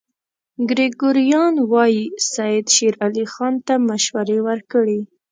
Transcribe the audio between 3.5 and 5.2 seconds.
ته مشورې ورکړې.